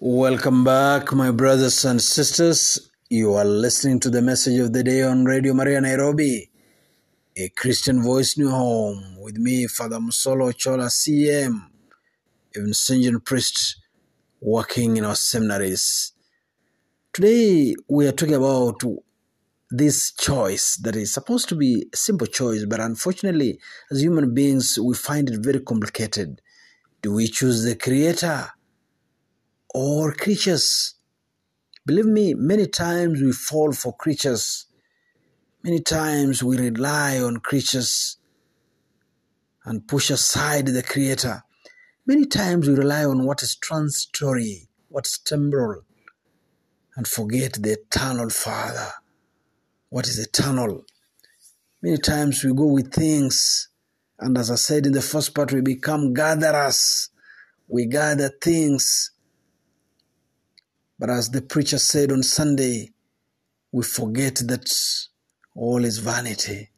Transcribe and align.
Welcome 0.00 0.64
back, 0.64 1.12
my 1.12 1.30
brothers 1.30 1.84
and 1.84 2.02
sisters. 2.02 2.90
You 3.08 3.34
are 3.34 3.44
listening 3.44 4.00
to 4.00 4.10
the 4.10 4.22
message 4.22 4.58
of 4.58 4.72
the 4.72 4.82
day 4.82 5.04
on 5.04 5.24
Radio 5.24 5.54
Maria 5.54 5.80
Nairobi, 5.80 6.50
a 7.36 7.48
Christian 7.50 8.02
voice 8.02 8.36
new 8.36 8.50
home 8.50 9.20
with 9.20 9.36
me, 9.38 9.68
Father 9.68 9.98
Musolo 9.98 10.52
Chola 10.52 10.86
CM, 10.86 11.68
a 12.56 12.58
Vincentian 12.58 13.24
priest 13.24 13.76
working 14.40 14.96
in 14.96 15.04
our 15.04 15.14
seminaries. 15.14 16.12
Today, 17.12 17.76
we 17.88 18.08
are 18.08 18.12
talking 18.12 18.34
about 18.34 18.82
this 19.70 20.10
choice 20.10 20.76
that 20.78 20.96
is 20.96 21.14
supposed 21.14 21.48
to 21.50 21.54
be 21.54 21.86
a 21.92 21.96
simple 21.96 22.26
choice, 22.26 22.64
but 22.64 22.80
unfortunately, 22.80 23.60
as 23.92 24.02
human 24.02 24.34
beings, 24.34 24.76
we 24.76 24.96
find 24.96 25.30
it 25.30 25.38
very 25.38 25.60
complicated. 25.60 26.40
Do 27.00 27.14
we 27.14 27.28
choose 27.28 27.62
the 27.62 27.76
Creator? 27.76 28.53
Or 29.74 30.12
creatures. 30.12 30.94
Believe 31.84 32.06
me, 32.06 32.32
many 32.32 32.66
times 32.66 33.20
we 33.20 33.32
fall 33.32 33.72
for 33.72 33.92
creatures. 33.92 34.66
Many 35.62 35.80
times 35.80 36.42
we 36.42 36.56
rely 36.56 37.18
on 37.18 37.38
creatures 37.38 38.16
and 39.64 39.86
push 39.86 40.10
aside 40.10 40.68
the 40.68 40.82
Creator. 40.82 41.42
Many 42.06 42.26
times 42.26 42.68
we 42.68 42.74
rely 42.74 43.04
on 43.04 43.26
what 43.26 43.42
is 43.42 43.56
transitory, 43.56 44.68
what's 44.88 45.18
temporal, 45.18 45.82
and 46.96 47.08
forget 47.08 47.54
the 47.54 47.72
eternal 47.72 48.30
Father. 48.30 48.92
What 49.88 50.06
is 50.06 50.18
eternal? 50.18 50.84
Many 51.82 51.96
times 51.98 52.44
we 52.44 52.54
go 52.54 52.66
with 52.66 52.92
things, 52.92 53.68
and 54.20 54.38
as 54.38 54.50
I 54.50 54.54
said 54.54 54.86
in 54.86 54.92
the 54.92 55.02
first 55.02 55.34
part, 55.34 55.52
we 55.52 55.60
become 55.60 56.14
gatherers. 56.14 57.08
We 57.66 57.86
gather 57.86 58.30
things 58.40 59.10
but 60.98 61.10
as 61.10 61.30
the 61.30 61.42
preacher 61.42 61.78
said 61.78 62.12
on 62.12 62.22
Sunday, 62.22 62.92
we 63.72 63.82
forget 63.82 64.36
that 64.46 64.72
all 65.56 65.84
is 65.84 65.98
vanity, 65.98 66.70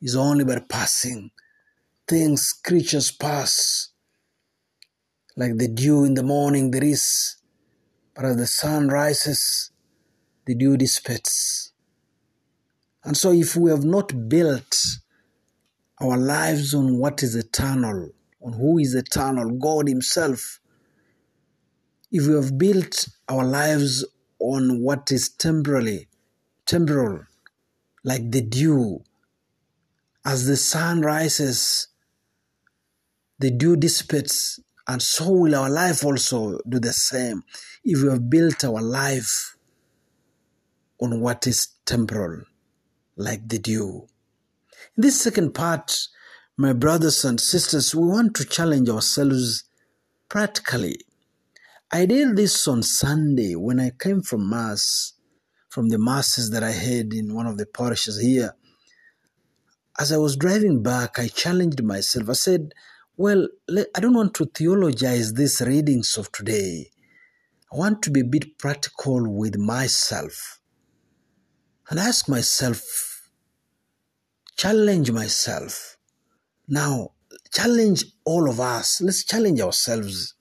is 0.00 0.14
only 0.14 0.44
but 0.44 0.68
passing. 0.68 1.30
Things, 2.06 2.52
creatures 2.52 3.10
pass. 3.10 3.88
Like 5.36 5.56
the 5.56 5.68
dew 5.68 6.04
in 6.04 6.14
the 6.14 6.22
morning, 6.22 6.70
there 6.70 6.84
is, 6.84 7.36
but 8.14 8.24
as 8.24 8.36
the 8.36 8.46
sun 8.46 8.88
rises, 8.88 9.70
the 10.44 10.54
dew 10.54 10.76
dissipates. 10.76 11.72
And 13.04 13.16
so, 13.16 13.32
if 13.32 13.56
we 13.56 13.70
have 13.70 13.84
not 13.84 14.28
built 14.28 14.76
our 16.00 16.16
lives 16.16 16.74
on 16.74 16.98
what 16.98 17.22
is 17.22 17.34
eternal, 17.34 18.10
on 18.42 18.52
who 18.52 18.78
is 18.78 18.94
eternal, 18.94 19.50
God 19.50 19.88
Himself, 19.88 20.59
if 22.10 22.26
we 22.26 22.34
have 22.34 22.58
built 22.58 23.08
our 23.28 23.44
lives 23.44 24.04
on 24.38 24.82
what 24.82 25.10
is 25.10 25.28
temporarily 25.28 26.08
temporal 26.66 27.24
like 28.04 28.30
the 28.30 28.40
dew 28.40 29.02
as 30.24 30.46
the 30.46 30.56
sun 30.56 31.00
rises 31.00 31.88
the 33.38 33.50
dew 33.50 33.76
dissipates 33.76 34.60
and 34.90 35.00
so 35.00 35.30
will 35.30 35.54
our 35.54 35.70
life 35.70 36.04
also 36.04 36.58
do 36.68 36.80
the 36.80 36.92
same. 36.92 37.44
If 37.84 38.02
we 38.02 38.08
have 38.10 38.28
built 38.28 38.64
our 38.64 38.82
life 38.82 39.56
on 41.00 41.20
what 41.20 41.46
is 41.46 41.68
temporal 41.86 42.42
like 43.16 43.48
the 43.48 43.58
dew. 43.58 44.08
In 44.96 45.02
this 45.02 45.20
second 45.20 45.54
part 45.54 45.96
my 46.56 46.72
brothers 46.72 47.24
and 47.24 47.40
sisters 47.40 47.94
we 47.94 48.04
want 48.04 48.34
to 48.36 48.44
challenge 48.44 48.88
ourselves 48.88 49.64
practically 50.28 50.96
I 51.92 52.06
did 52.06 52.36
this 52.36 52.68
on 52.68 52.84
Sunday 52.84 53.56
when 53.56 53.80
I 53.80 53.90
came 53.90 54.22
from 54.22 54.48
Mass, 54.48 55.14
from 55.68 55.88
the 55.88 55.98
Masses 55.98 56.50
that 56.50 56.62
I 56.62 56.70
had 56.70 57.12
in 57.12 57.34
one 57.34 57.48
of 57.48 57.58
the 57.58 57.66
parishes 57.66 58.20
here. 58.20 58.54
As 59.98 60.12
I 60.12 60.16
was 60.16 60.36
driving 60.36 60.84
back, 60.84 61.18
I 61.18 61.26
challenged 61.26 61.82
myself. 61.82 62.28
I 62.28 62.34
said, 62.34 62.74
Well, 63.16 63.48
I 63.68 64.00
don't 64.00 64.14
want 64.14 64.34
to 64.34 64.44
theologize 64.46 65.34
these 65.34 65.60
readings 65.62 66.16
of 66.16 66.30
today. 66.30 66.90
I 67.72 67.76
want 67.76 68.02
to 68.02 68.10
be 68.12 68.20
a 68.20 68.24
bit 68.24 68.56
practical 68.56 69.28
with 69.28 69.58
myself 69.58 70.60
and 71.88 71.98
ask 71.98 72.28
myself, 72.28 73.28
challenge 74.56 75.10
myself. 75.10 75.96
Now, 76.68 77.14
challenge 77.52 78.04
all 78.24 78.48
of 78.48 78.60
us. 78.60 79.00
Let's 79.00 79.24
challenge 79.24 79.60
ourselves 79.60 80.34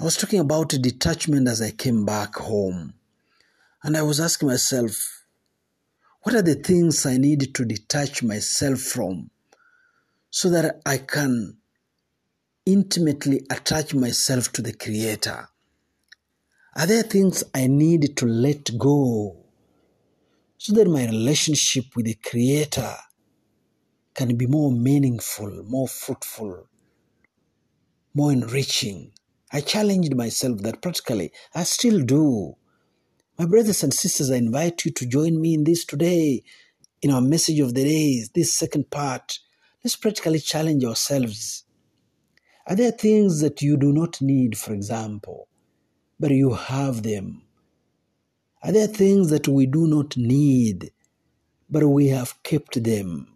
I 0.00 0.04
was 0.04 0.16
talking 0.16 0.38
about 0.38 0.68
detachment 0.68 1.48
as 1.48 1.60
I 1.60 1.72
came 1.72 2.04
back 2.04 2.36
home. 2.36 2.94
And 3.82 3.96
I 3.96 4.02
was 4.02 4.20
asking 4.20 4.48
myself, 4.48 5.24
what 6.22 6.36
are 6.36 6.42
the 6.42 6.54
things 6.54 7.04
I 7.04 7.16
need 7.16 7.52
to 7.52 7.64
detach 7.64 8.22
myself 8.22 8.78
from 8.78 9.30
so 10.30 10.50
that 10.50 10.80
I 10.86 10.98
can 10.98 11.56
intimately 12.64 13.44
attach 13.50 13.92
myself 13.92 14.52
to 14.52 14.62
the 14.62 14.72
Creator? 14.72 15.48
Are 16.76 16.86
there 16.86 17.02
things 17.02 17.42
I 17.52 17.66
need 17.66 18.16
to 18.18 18.26
let 18.26 18.78
go 18.78 19.36
so 20.58 20.74
that 20.74 20.86
my 20.86 21.06
relationship 21.06 21.86
with 21.96 22.06
the 22.06 22.14
Creator 22.14 22.94
can 24.14 24.36
be 24.36 24.46
more 24.46 24.70
meaningful, 24.70 25.64
more 25.66 25.88
fruitful, 25.88 26.68
more 28.14 28.30
enriching? 28.30 29.10
I 29.50 29.60
challenged 29.60 30.14
myself 30.14 30.58
that 30.62 30.82
practically 30.82 31.32
I 31.54 31.64
still 31.64 32.02
do. 32.04 32.56
My 33.38 33.46
brothers 33.46 33.82
and 33.82 33.94
sisters, 33.94 34.30
I 34.30 34.36
invite 34.36 34.84
you 34.84 34.90
to 34.92 35.06
join 35.06 35.40
me 35.40 35.54
in 35.54 35.64
this 35.64 35.84
today, 35.84 36.42
in 37.00 37.10
our 37.10 37.20
message 37.20 37.60
of 37.60 37.72
the 37.72 37.84
day, 37.84 38.24
this 38.34 38.52
second 38.52 38.90
part. 38.90 39.38
Let's 39.82 39.96
practically 39.96 40.40
challenge 40.40 40.84
ourselves. 40.84 41.64
Are 42.66 42.76
there 42.76 42.90
things 42.90 43.40
that 43.40 43.62
you 43.62 43.78
do 43.78 43.92
not 43.92 44.20
need, 44.20 44.58
for 44.58 44.74
example, 44.74 45.48
but 46.20 46.30
you 46.30 46.52
have 46.52 47.02
them? 47.02 47.42
Are 48.62 48.72
there 48.72 48.88
things 48.88 49.30
that 49.30 49.48
we 49.48 49.66
do 49.66 49.86
not 49.86 50.16
need, 50.16 50.90
but 51.70 51.86
we 51.86 52.08
have 52.08 52.42
kept 52.42 52.82
them? 52.82 53.32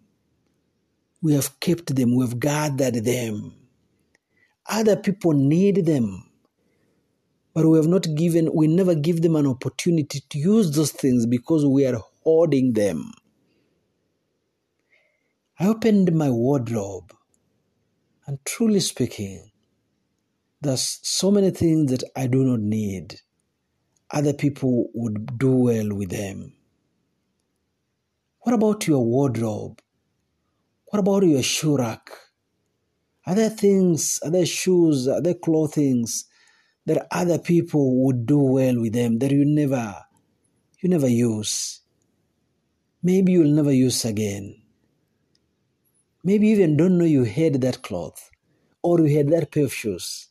We 1.21 1.33
have 1.33 1.59
kept 1.59 1.95
them, 1.95 2.15
we 2.15 2.25
have 2.25 2.39
gathered 2.39 2.95
them. 3.05 3.62
Other 4.75 4.95
people 4.95 5.33
need 5.33 5.85
them. 5.85 6.31
But 7.53 7.67
we 7.67 7.77
have 7.77 7.87
not 7.87 8.07
given, 8.15 8.49
we 8.55 8.65
never 8.65 8.95
give 8.95 9.21
them 9.21 9.35
an 9.35 9.45
opportunity 9.45 10.21
to 10.27 10.39
use 10.39 10.71
those 10.71 10.91
things 10.91 11.27
because 11.27 11.63
we 11.63 11.85
are 11.85 12.01
hoarding 12.23 12.73
them. 12.73 13.11
I 15.59 15.67
opened 15.67 16.11
my 16.15 16.31
wardrobe, 16.31 17.13
and 18.25 18.39
truly 18.45 18.79
speaking, 18.79 19.51
there's 20.59 20.99
so 21.03 21.29
many 21.29 21.51
things 21.51 21.91
that 21.91 22.03
I 22.15 22.25
do 22.25 22.43
not 22.43 22.61
need. 22.61 23.21
Other 24.09 24.33
people 24.33 24.89
would 24.95 25.37
do 25.37 25.51
well 25.51 25.93
with 25.93 26.09
them. 26.09 26.53
What 28.39 28.55
about 28.55 28.87
your 28.87 29.05
wardrobe? 29.05 29.79
What 30.85 30.99
about 30.99 31.21
your 31.27 31.43
shoe 31.43 31.77
rack? 31.77 32.09
Are 33.25 33.35
there 33.35 33.49
things, 33.49 34.19
are 34.23 34.31
there 34.31 34.45
shoes, 34.45 35.07
are 35.07 35.21
there 35.21 35.33
clothings 35.33 36.25
that 36.85 37.07
other 37.11 37.39
people 37.39 38.03
would 38.03 38.25
do 38.25 38.37
well 38.39 38.81
with 38.81 38.93
them 38.93 39.19
that 39.19 39.31
you 39.31 39.45
never, 39.45 39.95
you 40.81 40.89
never 40.89 41.07
use? 41.07 41.79
Maybe 43.01 43.33
you'll 43.33 43.55
never 43.55 43.71
use 43.71 44.03
again. 44.03 44.61
Maybe 46.23 46.47
you 46.47 46.55
even 46.55 46.77
don't 46.77 46.97
know 46.97 47.05
you 47.05 47.23
had 47.23 47.61
that 47.61 47.81
cloth 47.81 48.29
or 48.81 48.99
you 49.01 49.17
had 49.17 49.29
that 49.29 49.51
pair 49.51 49.65
of 49.65 49.73
shoes. 49.73 50.27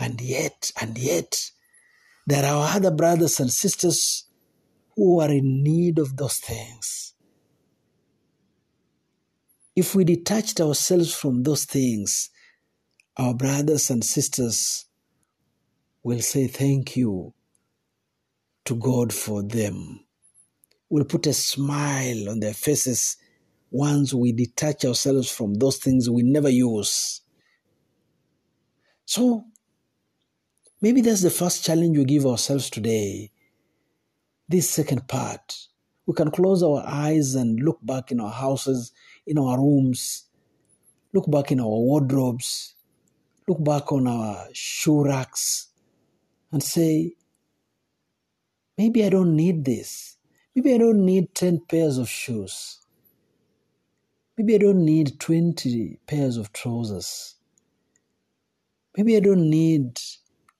And 0.00 0.20
yet, 0.20 0.70
and 0.80 0.96
yet, 0.96 1.50
there 2.26 2.44
are 2.44 2.76
other 2.76 2.92
brothers 2.92 3.40
and 3.40 3.50
sisters 3.50 4.24
who 4.94 5.20
are 5.20 5.30
in 5.30 5.62
need 5.62 5.98
of 5.98 6.16
those 6.16 6.38
things. 6.38 7.14
If 9.78 9.94
we 9.94 10.02
detached 10.02 10.60
ourselves 10.60 11.14
from 11.14 11.44
those 11.44 11.64
things, 11.64 12.30
our 13.16 13.32
brothers 13.32 13.90
and 13.90 14.02
sisters 14.04 14.86
will 16.02 16.20
say 16.20 16.48
thank 16.48 16.96
you 16.96 17.32
to 18.64 18.74
God 18.74 19.12
for 19.12 19.44
them. 19.44 20.00
We'll 20.90 21.04
put 21.04 21.28
a 21.28 21.32
smile 21.32 22.28
on 22.28 22.40
their 22.40 22.54
faces 22.54 23.18
once 23.70 24.12
we 24.12 24.32
detach 24.32 24.84
ourselves 24.84 25.30
from 25.30 25.54
those 25.54 25.76
things 25.76 26.10
we 26.10 26.24
never 26.24 26.50
use. 26.50 27.20
So, 29.04 29.44
maybe 30.80 31.02
that's 31.02 31.22
the 31.22 31.30
first 31.30 31.64
challenge 31.64 31.96
we 31.96 32.04
give 32.04 32.26
ourselves 32.26 32.68
today. 32.68 33.30
This 34.48 34.68
second 34.68 35.06
part, 35.06 35.56
we 36.04 36.14
can 36.14 36.32
close 36.32 36.64
our 36.64 36.82
eyes 36.84 37.36
and 37.36 37.60
look 37.60 37.78
back 37.80 38.10
in 38.10 38.18
our 38.18 38.32
houses 38.32 38.90
in 39.28 39.38
our 39.38 39.58
rooms, 39.58 40.24
look 41.12 41.30
back 41.30 41.52
in 41.52 41.60
our 41.60 41.66
wardrobes, 41.66 42.74
look 43.46 43.62
back 43.62 43.92
on 43.92 44.06
our 44.06 44.46
shoe 44.52 45.04
racks, 45.04 45.68
and 46.50 46.62
say, 46.62 47.12
maybe 48.76 49.04
I 49.04 49.10
don't 49.10 49.36
need 49.36 49.64
this. 49.64 50.16
Maybe 50.54 50.74
I 50.74 50.78
don't 50.78 51.04
need 51.04 51.34
10 51.34 51.60
pairs 51.68 51.98
of 51.98 52.08
shoes. 52.08 52.80
Maybe 54.36 54.54
I 54.54 54.58
don't 54.58 54.84
need 54.84 55.20
20 55.20 56.00
pairs 56.06 56.36
of 56.36 56.52
trousers. 56.52 57.34
Maybe 58.96 59.16
I 59.16 59.20
don't 59.20 59.50
need 59.50 60.00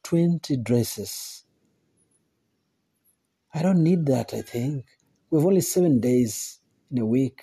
20 0.03 0.57
dresses. 0.59 1.45
I 3.55 3.63
don't 3.63 3.83
need 3.83 4.07
that, 4.07 4.35
I 4.35 4.43
think. 4.43 4.85
We 5.31 5.39
have 5.39 5.47
only 5.47 5.61
seven 5.63 6.01
days 6.01 6.59
in 6.91 6.99
a 6.99 7.07
week. 7.07 7.41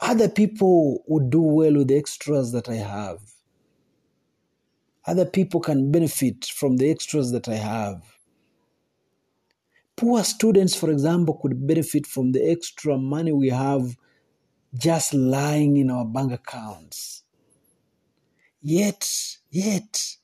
Other 0.00 0.28
people 0.28 1.02
would 1.06 1.30
do 1.30 1.40
well 1.40 1.74
with 1.74 1.88
the 1.88 1.96
extras 1.96 2.52
that 2.52 2.68
I 2.68 2.74
have. 2.74 3.20
Other 5.06 5.24
people 5.24 5.60
can 5.60 5.90
benefit 5.90 6.44
from 6.44 6.76
the 6.76 6.90
extras 6.90 7.30
that 7.32 7.48
I 7.48 7.54
have. 7.54 8.02
Poor 9.96 10.22
students, 10.24 10.74
for 10.74 10.90
example, 10.90 11.38
could 11.40 11.66
benefit 11.66 12.06
from 12.06 12.32
the 12.32 12.50
extra 12.50 12.98
money 12.98 13.32
we 13.32 13.48
have 13.48 13.96
just 14.74 15.14
lying 15.14 15.76
in 15.78 15.90
our 15.90 16.04
bank 16.04 16.32
accounts. 16.32 17.22
Yet, 18.60 19.08
yet, 19.50 20.16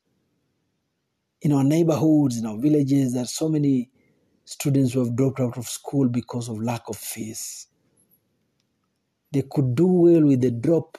in 1.40 1.52
our 1.52 1.64
neighborhoods, 1.64 2.38
in 2.38 2.44
our 2.44 2.58
villages, 2.58 3.14
there 3.14 3.22
are 3.22 3.26
so 3.26 3.48
many 3.48 3.90
students 4.44 4.92
who 4.92 5.00
have 5.00 5.16
dropped 5.16 5.40
out 5.40 5.56
of 5.56 5.68
school 5.68 6.08
because 6.08 6.48
of 6.48 6.60
lack 6.60 6.82
of 6.88 6.96
fees. 6.96 7.68
They 9.32 9.42
could 9.50 9.74
do 9.74 9.86
well 9.86 10.26
with 10.26 10.44
a 10.44 10.50
drop 10.50 10.98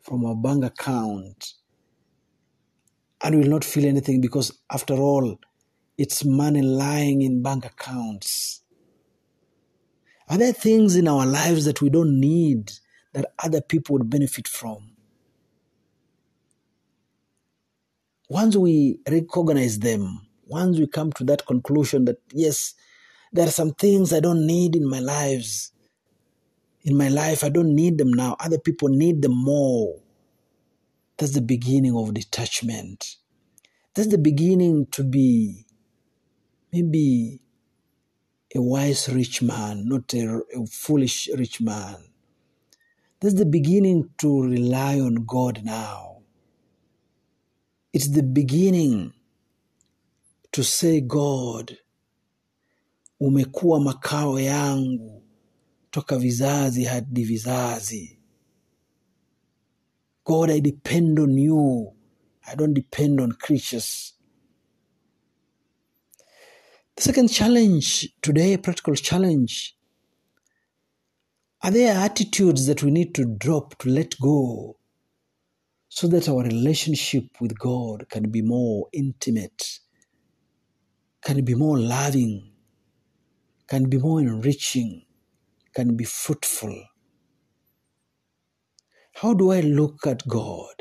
from 0.00 0.24
our 0.24 0.34
bank 0.34 0.64
account 0.64 1.54
and 3.22 3.38
will 3.38 3.48
not 3.48 3.64
feel 3.64 3.86
anything 3.86 4.20
because, 4.20 4.58
after 4.70 4.94
all, 4.94 5.38
it's 5.96 6.24
money 6.24 6.62
lying 6.62 7.22
in 7.22 7.42
bank 7.42 7.64
accounts. 7.64 8.62
Are 10.28 10.38
there 10.38 10.52
things 10.52 10.96
in 10.96 11.06
our 11.06 11.26
lives 11.26 11.64
that 11.66 11.80
we 11.80 11.90
don't 11.90 12.18
need 12.18 12.72
that 13.12 13.32
other 13.38 13.60
people 13.60 13.98
would 13.98 14.10
benefit 14.10 14.48
from? 14.48 14.90
Once 18.28 18.56
we 18.56 18.98
recognize 19.08 19.78
them, 19.78 20.26
once 20.46 20.78
we 20.78 20.86
come 20.86 21.12
to 21.12 21.24
that 21.24 21.46
conclusion 21.46 22.06
that 22.06 22.16
yes, 22.32 22.74
there 23.32 23.46
are 23.46 23.52
some 23.52 23.72
things 23.74 24.12
I 24.12 24.20
don't 24.20 24.46
need 24.46 24.74
in 24.74 24.88
my 24.88 25.00
lives. 25.00 25.72
In 26.84 26.96
my 26.96 27.08
life, 27.08 27.44
I 27.44 27.48
don't 27.48 27.74
need 27.74 27.98
them 27.98 28.12
now. 28.12 28.36
Other 28.40 28.58
people 28.58 28.88
need 28.88 29.22
them 29.22 29.36
more. 29.36 30.00
That's 31.18 31.32
the 31.34 31.40
beginning 31.42 31.96
of 31.96 32.14
detachment. 32.14 33.16
That's 33.94 34.08
the 34.08 34.18
beginning 34.18 34.86
to 34.92 35.04
be 35.04 35.66
maybe 36.72 37.40
a 38.54 38.60
wise 38.62 39.08
rich 39.08 39.42
man, 39.42 39.88
not 39.88 40.12
a, 40.14 40.42
a 40.56 40.66
foolish 40.66 41.28
rich 41.36 41.60
man. 41.60 41.96
That's 43.20 43.34
the 43.34 43.46
beginning 43.46 44.10
to 44.18 44.42
rely 44.42 45.00
on 45.00 45.24
God 45.26 45.62
now. 45.64 46.22
It's 47.92 48.08
the 48.08 48.22
beginning 48.22 49.12
to 50.52 50.64
say, 50.64 51.00
God, 51.00 51.78
umekuwa 53.20 53.80
makao 53.80 54.40
yangu 54.40 55.21
toka 55.92 56.18
vizazi 56.18 56.84
hadi 56.84 57.24
vizazi. 57.24 58.18
God, 60.24 60.50
I 60.50 60.60
depend 60.60 61.18
on 61.18 61.36
you. 61.36 61.92
I 62.46 62.54
don't 62.54 62.74
depend 62.74 63.20
on 63.20 63.32
creatures. 63.32 64.14
The 66.96 67.02
second 67.02 67.28
challenge 67.28 68.08
today, 68.22 68.56
practical 68.56 68.94
challenge, 68.94 69.76
are 71.62 71.70
there 71.70 71.96
attitudes 71.96 72.66
that 72.66 72.82
we 72.82 72.90
need 72.90 73.14
to 73.14 73.24
drop, 73.24 73.78
to 73.78 73.88
let 73.88 74.18
go, 74.18 74.76
so 75.88 76.08
that 76.08 76.28
our 76.28 76.42
relationship 76.42 77.24
with 77.40 77.58
God 77.58 78.08
can 78.08 78.30
be 78.30 78.42
more 78.42 78.88
intimate, 78.92 79.80
can 81.22 81.44
be 81.44 81.54
more 81.54 81.78
loving, 81.78 82.50
can 83.68 83.88
be 83.88 83.98
more 83.98 84.20
enriching, 84.20 85.02
can 85.74 85.96
be 85.96 86.04
fruitful? 86.04 86.84
How 89.14 89.34
do 89.34 89.52
I 89.52 89.60
look 89.60 90.06
at 90.06 90.26
God? 90.28 90.74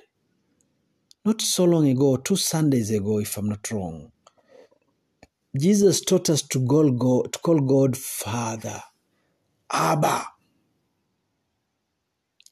Not 1.25 1.41
so 1.41 1.65
long 1.65 1.88
ago, 1.88 2.17
two 2.17 2.35
Sundays 2.35 2.91
ago, 2.91 3.19
if 3.19 3.38
I'm 3.38 3.49
not 3.49 3.69
wrong, 3.71 4.11
Jesus 5.59 6.01
taught 6.01 6.29
us 6.29 6.41
to 6.43 6.65
call 6.65 6.91
God, 6.91 7.33
to 7.33 7.39
call 7.39 7.59
God 7.59 7.97
Father, 7.97 8.81
Abba. 9.71 10.25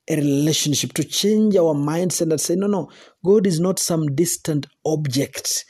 A 0.09 0.15
relationship, 0.17 0.93
to 0.93 1.03
change 1.03 1.55
our 1.55 1.75
mindset 1.75 2.31
and 2.31 2.41
say, 2.41 2.55
no, 2.55 2.67
no, 2.67 2.91
God 3.23 3.47
is 3.47 3.59
not 3.59 3.79
some 3.79 4.15
distant 4.15 4.67
object. 4.85 5.65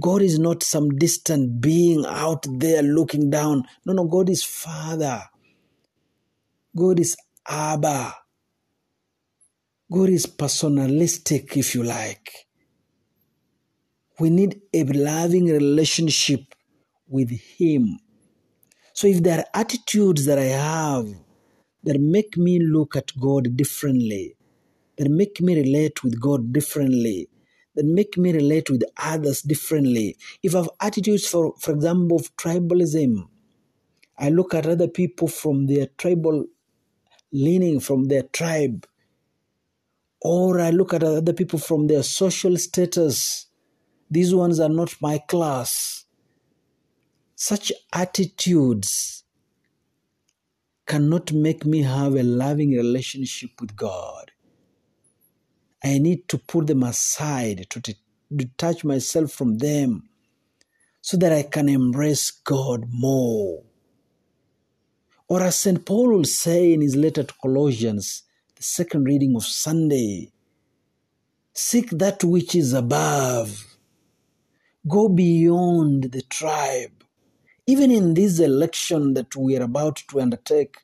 God 0.00 0.22
is 0.22 0.38
not 0.38 0.62
some 0.62 0.90
distant 0.98 1.60
being 1.60 2.04
out 2.06 2.46
there 2.58 2.82
looking 2.82 3.30
down. 3.30 3.64
No, 3.86 3.92
no, 3.92 4.04
God 4.04 4.30
is 4.30 4.44
Father. 4.44 5.22
God 6.76 7.00
is 7.00 7.16
Abba. 7.48 8.14
God 9.90 10.10
is 10.10 10.26
personalistic, 10.26 11.56
if 11.56 11.74
you 11.74 11.82
like. 11.82 12.30
We 14.20 14.30
need 14.30 14.60
a 14.72 14.84
loving 14.84 15.46
relationship 15.46 16.54
with 17.08 17.30
Him. 17.30 17.98
So 18.92 19.08
if 19.08 19.20
there 19.22 19.38
are 19.38 19.60
attitudes 19.60 20.26
that 20.26 20.38
I 20.38 20.44
have 20.44 21.08
that 21.82 21.98
make 21.98 22.36
me 22.36 22.60
look 22.60 22.94
at 22.94 23.10
God 23.18 23.56
differently, 23.56 24.36
that 24.96 25.10
make 25.10 25.40
me 25.40 25.56
relate 25.56 26.04
with 26.04 26.20
God 26.20 26.52
differently, 26.52 27.28
that 27.74 27.84
make 27.84 28.16
me 28.16 28.32
relate 28.32 28.70
with 28.70 28.84
others 28.96 29.42
differently, 29.42 30.16
if 30.42 30.54
I 30.54 30.58
have 30.58 30.70
attitudes, 30.80 31.26
for, 31.26 31.54
for 31.58 31.72
example, 31.72 32.18
of 32.18 32.36
tribalism, 32.36 33.26
I 34.16 34.28
look 34.28 34.54
at 34.54 34.66
other 34.66 34.88
people 34.88 35.26
from 35.26 35.66
their 35.66 35.86
tribal 35.98 36.44
leaning, 37.32 37.80
from 37.80 38.08
their 38.08 38.22
tribe, 38.24 38.86
or 40.20 40.60
I 40.60 40.70
look 40.70 40.92
at 40.92 41.02
other 41.02 41.32
people 41.32 41.58
from 41.58 41.86
their 41.86 42.02
social 42.02 42.56
status. 42.56 43.46
These 44.10 44.34
ones 44.34 44.60
are 44.60 44.68
not 44.68 44.94
my 45.00 45.18
class. 45.18 46.04
Such 47.36 47.72
attitudes 47.92 49.24
cannot 50.86 51.32
make 51.32 51.64
me 51.64 51.82
have 51.82 52.16
a 52.16 52.22
loving 52.22 52.72
relationship 52.72 53.50
with 53.60 53.76
God. 53.76 54.32
I 55.82 55.98
need 55.98 56.28
to 56.28 56.38
put 56.38 56.66
them 56.66 56.82
aside, 56.82 57.66
to 57.70 57.94
detach 58.34 58.84
myself 58.84 59.32
from 59.32 59.58
them, 59.58 60.08
so 61.00 61.16
that 61.16 61.32
I 61.32 61.44
can 61.44 61.68
embrace 61.68 62.30
God 62.30 62.86
more. 62.90 63.62
Or 65.30 65.44
as 65.44 65.60
St. 65.60 65.86
Paul 65.86 66.08
will 66.08 66.24
say 66.24 66.72
in 66.72 66.80
his 66.80 66.96
letter 66.96 67.22
to 67.22 67.34
Colossians, 67.40 68.24
the 68.56 68.64
second 68.64 69.04
reading 69.04 69.36
of 69.36 69.44
Sunday, 69.44 70.32
seek 71.54 71.90
that 71.90 72.24
which 72.24 72.56
is 72.56 72.72
above. 72.72 73.78
Go 74.88 75.08
beyond 75.08 76.10
the 76.10 76.22
tribe. 76.22 77.04
Even 77.68 77.92
in 77.92 78.14
this 78.14 78.40
election 78.40 79.14
that 79.14 79.36
we 79.36 79.56
are 79.56 79.62
about 79.62 80.02
to 80.08 80.20
undertake, 80.20 80.78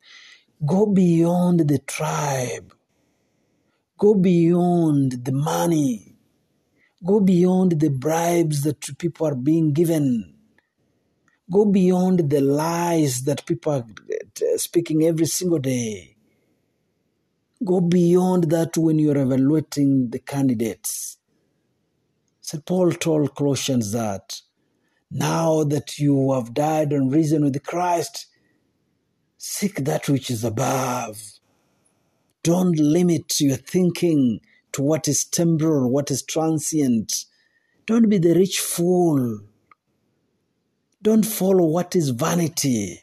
go 0.65 0.87
beyond 0.87 1.67
the 1.69 1.81
tribe. 1.81 2.73
Go 3.99 4.15
beyond 4.15 5.25
the 5.25 5.33
money. 5.33 6.15
Go 7.05 7.19
beyond 7.19 7.81
the 7.81 7.91
bribes 7.91 8.63
that 8.63 8.97
people 8.99 9.27
are 9.27 9.35
being 9.35 9.73
given. 9.73 10.36
Go 11.51 11.65
beyond 11.65 12.31
the 12.31 12.41
lies 12.41 13.23
that 13.23 13.47
people 13.47 13.73
are 13.73 13.87
uh, 13.87 14.59
speaking 14.59 15.05
every 15.05 15.27
single 15.27 15.61
day. 15.61 16.17
Go 17.65 17.81
beyond 17.81 18.51
that 18.51 18.77
when 18.77 18.99
you're 18.99 19.17
evaluating 19.17 20.11
the 20.11 20.19
candidates. 20.19 21.19
St. 22.41 22.65
Paul 22.65 22.93
told 22.93 23.35
Colossians 23.35 23.93
that 23.93 24.41
now 25.11 25.65
that 25.65 25.99
you 25.99 26.33
have 26.33 26.53
died 26.53 26.93
and 26.93 27.13
risen 27.13 27.45
with 27.45 27.63
Christ, 27.65 28.27
seek 29.39 29.85
that 29.85 30.09
which 30.09 30.31
is 30.31 30.45
above. 30.45 31.21
Don't 32.43 32.79
limit 32.79 33.41
your 33.41 33.57
thinking 33.57 34.41
to 34.73 34.83
what 34.83 35.09
is 35.09 35.25
temporal, 35.25 35.91
what 35.91 36.11
is 36.11 36.23
transient. 36.23 37.25
Don't 37.87 38.09
be 38.09 38.19
the 38.19 38.35
rich 38.35 38.61
fool. 38.61 39.41
Don't 41.07 41.23
follow 41.23 41.67
what 41.67 41.95
is 41.95 42.11
vanity. 42.11 43.01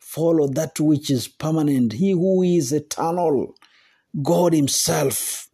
Follow 0.00 0.48
that 0.48 0.80
which 0.80 1.12
is 1.12 1.28
permanent. 1.28 1.92
He 1.92 2.10
who 2.10 2.42
is 2.42 2.72
eternal, 2.72 3.54
God 4.20 4.52
Himself. 4.52 5.46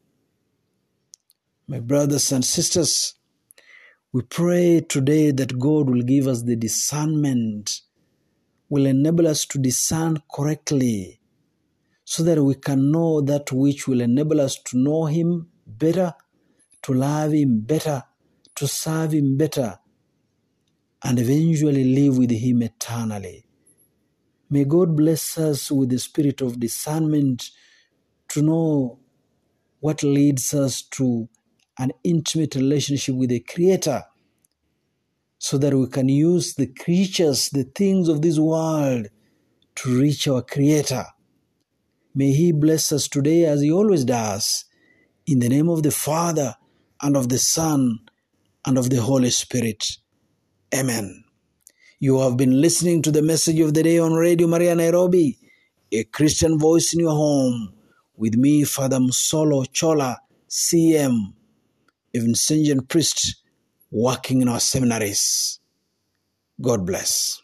My 1.69 1.81
brothers 1.81 2.33
and 2.33 2.43
sisters, 2.43 3.13
We 4.11 4.23
pray 4.23 4.81
today 4.89 5.33
that 5.33 5.59
God 5.59 5.91
will 5.91 6.01
give 6.01 6.27
us 6.27 6.45
the 6.45 6.57
discernment, 6.57 7.83
will 8.71 8.87
enable 8.87 9.29
us 9.29 9.45
to 9.45 9.59
discern 9.59 10.23
correctly, 10.35 11.21
so 12.05 12.23
that 12.23 12.43
we 12.43 12.55
can 12.55 12.91
know 12.91 13.21
that 13.21 13.53
which 13.53 13.87
will 13.87 14.01
enable 14.01 14.41
us 14.41 14.59
to 14.69 14.79
know 14.79 15.05
Him 15.05 15.51
better, 15.67 16.15
to 16.85 16.95
love 16.95 17.33
Him 17.35 17.61
better, 17.61 18.05
to 18.55 18.67
serve 18.67 19.13
Him 19.13 19.37
better, 19.37 19.79
and 21.05 21.19
eventually 21.19 21.85
live 21.85 22.19
with 22.19 22.31
Him 22.31 22.63
eternally. 22.63 23.47
May 24.51 24.65
God 24.65 24.97
bless 24.97 25.39
us 25.39 25.71
with 25.71 25.91
the 25.91 25.99
spirit 25.99 26.41
of 26.41 26.61
discernment 26.61 27.51
to 28.29 28.43
know 28.43 28.99
what 29.81 30.03
leads 30.03 30.55
us 30.55 30.83
to 30.83 31.29
an 31.79 31.93
intimate 32.05 32.55
relationship 32.55 33.15
with 33.15 33.31
the 33.31 33.41
Creator 33.41 34.05
so 35.39 35.59
that 35.59 35.75
we 35.75 35.87
can 35.89 36.09
use 36.09 36.55
the 36.55 36.67
creatures, 36.67 37.51
the 37.51 37.65
things 37.65 38.09
of 38.09 38.23
this 38.23 38.39
world 38.39 39.09
to 39.77 40.01
reach 40.01 40.27
our 40.29 40.43
Creator. 40.43 41.05
May 42.15 42.33
He 42.33 42.53
bless 42.53 42.93
us 42.93 43.09
today 43.09 43.45
as 43.45 43.61
He 43.61 43.71
always 43.71 44.05
does. 44.05 44.65
In 45.27 45.41
the 45.41 45.49
name 45.49 45.69
of 45.69 45.83
the 45.83 45.91
Father, 45.91 46.55
and 47.03 47.17
of 47.17 47.29
the 47.29 47.39
Son, 47.39 47.99
and 48.65 48.79
of 48.79 48.91
the 48.91 49.03
Holy 49.03 49.31
Spirit. 49.31 49.99
Amen. 50.75 51.25
You 52.01 52.21
have 52.21 52.37
been 52.37 52.61
listening 52.61 53.01
to 53.03 53.11
the 53.11 53.23
message 53.23 53.61
of 53.61 53.73
the 53.73 53.83
day 53.83 53.99
on 53.99 54.15
Radio 54.15 54.49
Maria 54.49 54.75
Nairobi, 54.75 55.39
a 55.93 56.05
Christian 56.05 56.59
voice 56.59 56.93
in 56.93 57.01
your 57.01 57.13
home, 57.13 57.73
with 58.17 58.35
me, 58.35 58.65
Father 58.65 58.99
Musolo 58.99 59.65
Chola, 59.73 60.19
CM, 60.49 61.33
a 62.15 62.19
Vincentian 62.19 62.87
priest 62.89 63.37
working 63.91 64.43
in 64.43 64.49
our 64.49 64.61
seminaries. 64.61 65.61
God 66.61 66.85
bless. 66.85 67.41